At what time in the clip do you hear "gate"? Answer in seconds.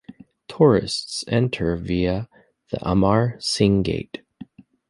3.83-4.23